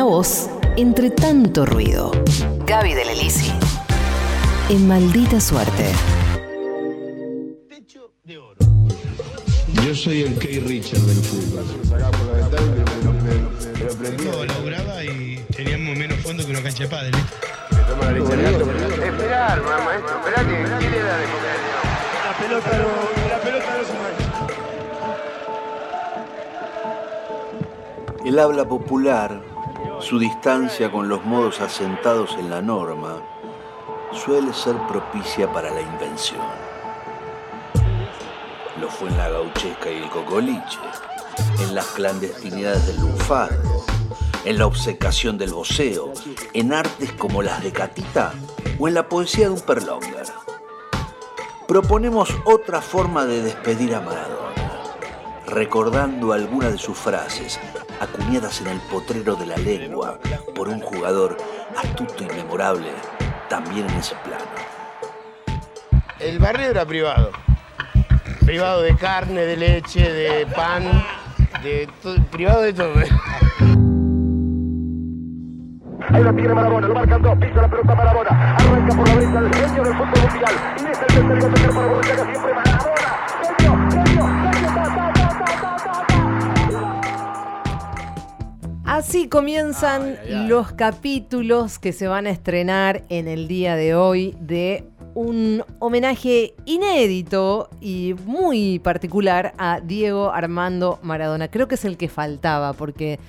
[0.00, 0.48] Una voz
[0.78, 2.10] entre tanto ruido.
[2.64, 3.52] Gaby de Lelisi.
[4.70, 5.92] En maldita suerte.
[9.84, 11.66] Yo soy el Kay Richard del fútbol.
[14.02, 17.20] Esto lograba y teníamos menos fondo que una cancha de ¿viste?
[19.06, 21.60] Esperar, maestro, esperá que ¿quién era de comer?
[22.24, 22.88] La pelota no,
[23.28, 24.30] la pelota no se mancha.
[28.24, 29.49] El habla popular,
[30.00, 33.22] su distancia con los modos asentados en la norma,
[34.12, 36.40] suele ser propicia para la invención.
[38.80, 40.78] Lo fue en la gauchesca y el cocoliche,
[41.60, 43.84] en las clandestinidades del lunfardo,
[44.44, 46.12] en la obcecación del voceo,
[46.54, 48.32] en artes como las de Catita
[48.78, 50.26] o en la poesía de un perlonger.
[51.68, 54.94] Proponemos otra forma de despedir a Maradona,
[55.46, 57.60] recordando algunas de sus frases,
[58.00, 60.18] acuñadas en el potrero de la lengua
[60.54, 61.36] por un jugador
[61.76, 62.88] astuto y memorable,
[63.48, 64.44] también en ese plano.
[66.18, 67.30] El barrio era privado.
[68.44, 70.82] Privado de carne, de leche, de pan,
[71.62, 72.94] de todo, privado de todo.
[76.12, 79.38] Ahí la tiene Marabona, lo marcan dos, pisa la pelota Marabona, arranca por la derecha
[79.38, 82.69] el genio del fútbol mundial, y es el que tocar para Borruchaga siempre Marabona,
[88.90, 94.82] Así comienzan los capítulos que se van a estrenar en el día de hoy de
[95.14, 101.46] un homenaje inédito y muy particular a Diego Armando Maradona.
[101.46, 103.20] Creo que es el que faltaba porque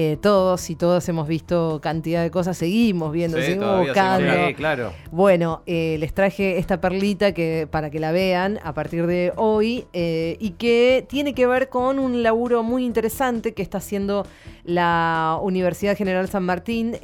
[0.00, 4.46] eh, todos y todas hemos visto cantidad de cosas, seguimos viendo, Sí, seguimos buscando.
[4.46, 4.92] Sí, claro.
[5.10, 9.88] Bueno, eh, les traje esta perlita que, para que la vean a partir de hoy
[9.92, 14.24] eh, y que tiene que ver con un laburo muy interesante que está haciendo
[14.62, 16.94] la Universidad General San Martín.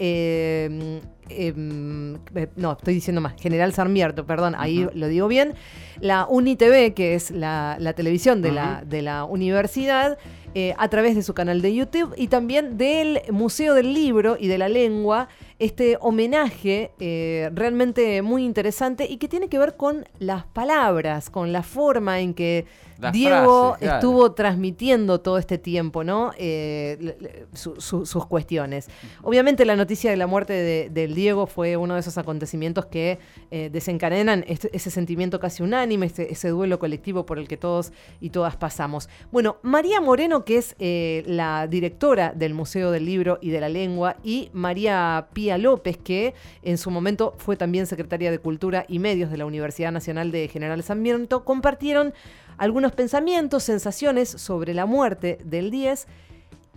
[1.29, 5.55] Eh, em, eh, no, estoy diciendo más, General Sarmiento, perdón, ahí lo digo bien.
[6.01, 10.19] La UniTV, que es la, la televisión de, la, de la universidad,
[10.57, 14.47] eh, a través de su canal de YouTube y también del Museo del Libro y
[14.47, 20.05] de la Lengua, este homenaje eh, realmente muy interesante y que tiene que ver con
[20.21, 22.67] las palabras, con la forma en que
[22.99, 23.95] Las Diego frases, claro.
[23.97, 26.33] estuvo transmitiendo todo este tiempo, ¿no?
[26.39, 27.17] Eh,
[27.53, 28.89] su- su- sus cuestiones.
[29.23, 33.19] Obviamente la noticia de la muerte de- del Diego fue uno de esos acontecimientos que
[33.51, 37.93] eh, desencadenan este- ese sentimiento casi unánime, ese, ese duelo colectivo por el que todos
[38.21, 39.09] y todas pasamos.
[39.33, 43.69] Bueno, María Moreno, que es eh, la directora del Museo del Libro y de la
[43.69, 48.99] Lengua, y María Pía López, que en su momento fue también secretaria de Cultura y
[48.99, 52.13] Medios de la Universidad Nacional de General Sarmiento, compartieron
[52.57, 56.07] algunos pensamientos, sensaciones sobre la muerte del 10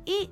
[0.05, 0.29] y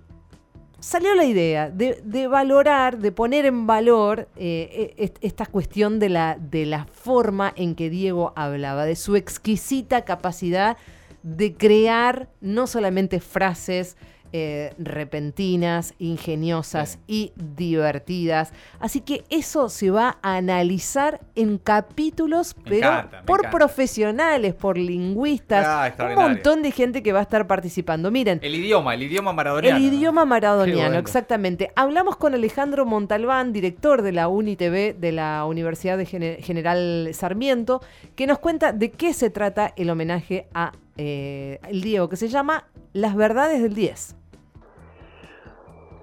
[0.79, 6.09] salió la idea de, valorar, de poner en valor eh, e- est- esta cuestión de
[6.09, 10.77] la, de la forma en que Diego hablaba, de su exquisita capacidad
[11.23, 13.97] de crear no solamente frases
[14.33, 18.53] eh, repentinas, ingeniosas y divertidas.
[18.79, 23.57] Así que eso se va a analizar en capítulos, Me pero encanta, por encanta.
[23.57, 28.11] profesionales, por lingüistas, Ah, un montón de gente que va a estar participando.
[28.11, 29.77] Miren, El idioma, el idioma maradoniano.
[29.77, 30.99] el idioma maradoniano, bueno.
[30.99, 31.71] exactamente.
[31.75, 37.81] Hablamos con Alejandro Montalbán, director de la UniTV de la Universidad de Gene- General Sarmiento,
[38.15, 42.27] que nos cuenta de qué se trata el homenaje a eh, el Diego, que se
[42.27, 44.15] llama Las Verdades del 10.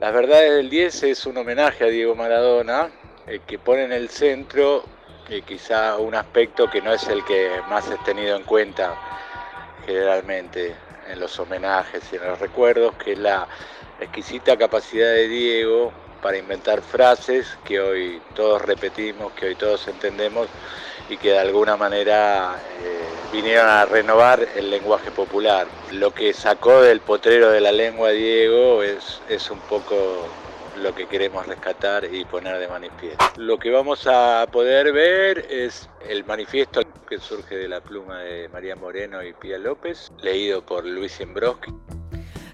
[0.00, 2.90] Las Verdades del 10 es un homenaje a Diego Maradona,
[3.26, 4.84] eh, que pone en el centro
[5.28, 8.94] eh, quizá un aspecto que no es el que más es tenido en cuenta
[9.86, 10.74] generalmente
[11.08, 13.46] en los homenajes y en los recuerdos, que es la
[14.00, 20.48] exquisita capacidad de Diego para inventar frases que hoy todos repetimos, que hoy todos entendemos
[21.08, 23.01] y que de alguna manera eh,
[23.32, 25.66] vinieron a renovar el lenguaje popular.
[25.90, 30.28] Lo que sacó del potrero de la lengua Diego es, es un poco
[30.76, 33.24] lo que queremos rescatar y poner de manifiesto.
[33.36, 38.48] Lo que vamos a poder ver es el manifiesto que surge de la pluma de
[38.48, 41.72] María Moreno y Pía López, leído por Luis Imbroski.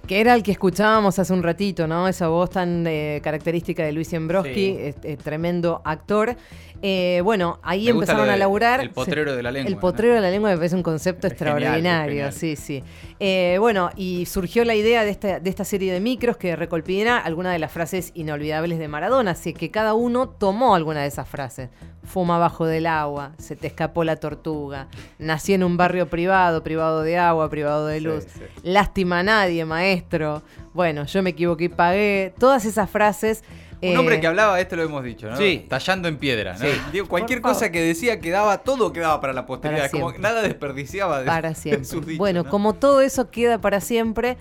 [0.08, 2.08] Que era el que escuchábamos hace un ratito, ¿no?
[2.08, 4.76] Esa voz tan eh, característica de Luis Embroski, Sí.
[4.80, 6.34] este, tremendo actor.
[6.80, 8.80] Eh, bueno, ahí Me empezaron a laburar.
[8.80, 9.80] el potrero de la lengua, El ¿no?
[9.80, 12.82] potrero de la lengua me parece un concepto Es extraordinario, sí, sí.
[13.20, 17.18] Eh, bueno, y surgió la idea de esta, de esta serie de micros que recolpina
[17.18, 21.28] algunas de las frases inolvidables de Maradona, así que cada uno tomó alguna de esas
[21.28, 21.68] frases.
[22.04, 24.86] Fuma bajo del agua, se te escapó la tortuga,
[25.18, 28.24] nací en un barrio privado, privado de agua, privado de luz.
[28.62, 29.97] Lástima a nadie, maestro.
[29.98, 30.42] Maestro.
[30.74, 32.32] Bueno, yo me equivoqué y pagué.
[32.38, 33.42] Todas esas frases.
[33.80, 35.36] Un eh, hombre que hablaba, esto lo hemos dicho, ¿no?
[35.36, 35.64] Sí.
[35.68, 36.58] Tallando en piedra, ¿no?
[36.58, 36.70] Sí.
[36.92, 39.90] Digo, cualquier cosa que decía quedaba, todo quedaba para la posteridad.
[39.90, 41.84] Para Como nada desperdiciaba de, para de siempre.
[41.84, 42.50] sus dichos, bueno, ¿no?
[42.50, 44.36] como todo eso queda para siempre,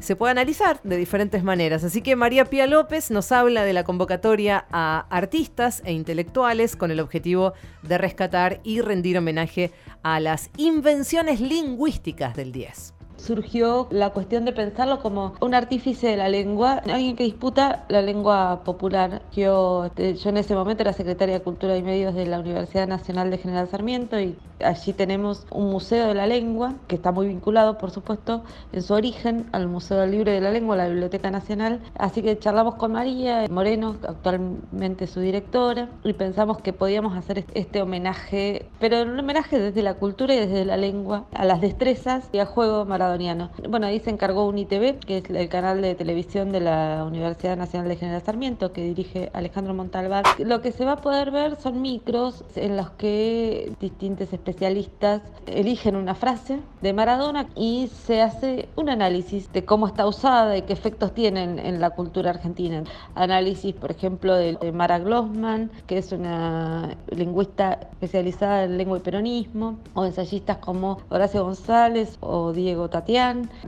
[0.00, 1.84] se puede analizar de diferentes maneras.
[1.84, 6.90] Así que María Pía López nos habla de la convocatoria a artistas e intelectuales con
[6.90, 7.52] el objetivo
[7.82, 9.70] de rescatar y rendir homenaje
[10.02, 12.94] a las invenciones lingüísticas del 10.
[13.22, 18.02] Surgió la cuestión de pensarlo como un artífice de la lengua, alguien que disputa la
[18.02, 19.22] lengua popular.
[19.34, 22.88] Yo, este, yo en ese momento era secretaria de Cultura y Medios de la Universidad
[22.88, 27.26] Nacional de General Sarmiento y allí tenemos un museo de la lengua que está muy
[27.28, 28.42] vinculado, por supuesto,
[28.72, 31.80] en su origen al Museo del Libro y de la Lengua, la Biblioteca Nacional.
[31.98, 37.58] Así que charlamos con María Moreno, actualmente su directora, y pensamos que podíamos hacer este-
[37.58, 42.28] este homenaje, pero un homenaje desde la cultura y desde la lengua, a las destrezas
[42.32, 43.50] y al juego maradoniano.
[43.68, 47.88] Bueno, ahí se encargó UniTV, que es el canal de televisión de la Universidad Nacional
[47.88, 50.24] de General Sarmiento, que dirige Alejandro Montalbán.
[50.38, 55.96] Lo que se va a poder ver son micros en los que distintos especialistas eligen
[55.96, 60.72] una frase de Maradona y se hace un análisis de cómo está usada y qué
[60.72, 62.84] efectos tiene en, la cultura argentina.
[63.14, 69.78] Análisis, por ejemplo, de, Mara Glossman, que es una lingüista especializada en lengua y peronismo,
[69.94, 72.88] o ensayistas como Horacio González o Diego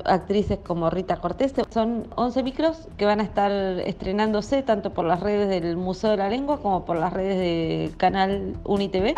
[0.05, 1.55] Actrices como Rita Cortés.
[1.71, 6.17] Son 11 micros que van a estar estrenándose tanto por las redes del Museo de
[6.19, 9.15] la Lengua como por las redes del canal UniTV.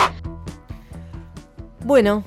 [1.84, 2.22] Bueno,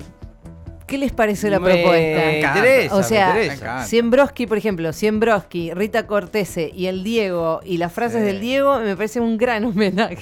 [0.90, 2.32] ¿qué les parece la Me propuesta?
[2.36, 3.84] interesa, o sea, me.
[3.86, 8.26] Siembroski, por ejemplo, Siembroski, Rita Cortese y el Diego y las frases Sí.
[8.26, 10.16] del Diego me parece un gran homenaje.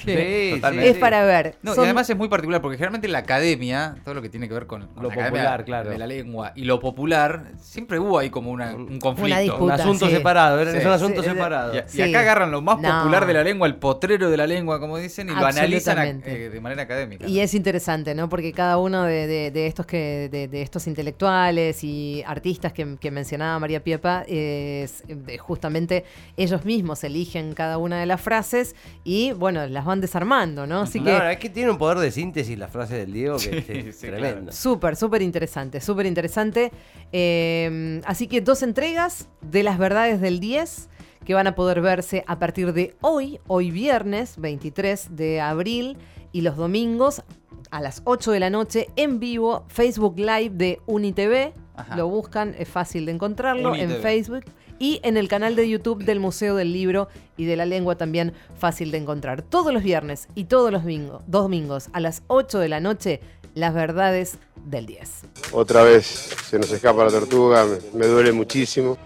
[0.51, 0.89] Sí, Totalmente.
[0.91, 1.55] Es para ver.
[1.63, 4.29] No, Son- y además es muy particular porque generalmente en la academia, todo lo que
[4.29, 5.89] tiene que ver con, con Lo la popular, claro.
[5.89, 9.39] de la lengua y lo popular, siempre hubo ahí como una- un conflicto.
[9.41, 9.63] disputa.
[9.63, 10.11] Un asunto sí.
[10.13, 11.73] separado, es un asunto Sí, separado.
[11.93, 12.89] Y, acá agarran lo más No.
[12.99, 16.07] popular de la lengua, el potrero de la lengua, como dicen, y lo analizan a-
[16.07, 17.27] eh, de manera académica.
[17.27, 18.29] Y es interesante, ¿no?
[18.29, 22.97] Porque cada uno de, de- de estos que de, de estos intelectuales y artistas que,
[22.99, 26.03] que mencionaba María Piepa, es, eh, justamente
[26.37, 30.81] ellos mismos eligen cada una de las frases y, bueno, las van desarmando, ¿no?
[30.81, 33.61] Así No, que es que tiene un poder de síntesis la frase del Diego que
[33.61, 34.51] Sí, es sí, tremendo.
[34.51, 36.71] Súper, súper interesante, súper interesante.
[37.11, 40.89] Eh, así que dos entregas de las verdades del 10
[41.25, 45.97] que van a poder verse a partir de hoy, hoy viernes 23 de abril
[46.31, 47.23] y los domingos
[47.71, 51.53] a las 8 de la noche en vivo, Facebook Live de UniTV.
[51.75, 51.95] Ajá.
[51.95, 53.89] Lo buscan, es fácil de encontrarlo en.
[54.01, 54.43] Facebook.
[54.81, 58.33] Y en el canal de YouTube del Museo del Libro y de la Lengua también
[58.57, 59.41] fácil de encontrar.
[59.41, 63.19] Todos los viernes y todos los bingo- domingos a las 8 de la noche,
[63.55, 65.23] las verdades del 10.
[65.51, 66.05] Otra vez
[66.49, 68.97] se nos escapa la tortuga, me, me duele muchísimo.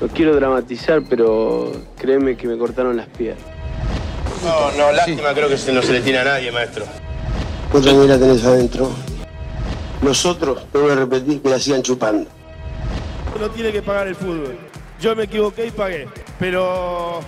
[0.00, 3.44] No quiero dramatizar, pero créeme que me cortaron las piernas.
[4.42, 6.84] No, no, lástima creo que no se le tiene a nadie, maestro.
[7.76, 8.88] Vos también la tenés adentro.
[10.00, 12.26] Nosotros, no voy a repetir, que la sigan chupando.
[13.38, 14.56] No tiene que pagar el fútbol.
[14.98, 16.08] Yo me equivoqué y pagué.
[16.40, 17.20] Pero.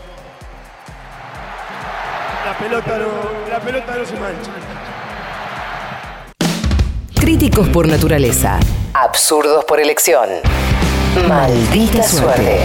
[2.47, 4.50] La pelota no, la pelota no se mancha.
[7.21, 8.59] Críticos por naturaleza.
[8.94, 10.31] Absurdos por elección.
[11.29, 12.61] Maldita suerte.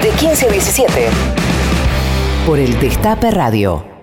[0.00, 1.08] De 15 a 17.
[2.46, 3.99] Por el Destape Radio.